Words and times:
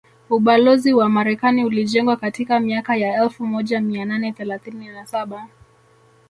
Ubalozi 0.29 0.93
wa 0.93 1.09
Marekani 1.09 1.63
ulijengwa 1.65 2.15
katika 2.17 2.59
miaka 2.59 2.95
ya 2.95 3.23
elfu 3.23 3.45
moja 3.47 3.81
mia 3.81 4.05
nane 4.05 4.31
thelathini 4.31 4.87
na 4.87 5.05
saba 5.05 5.47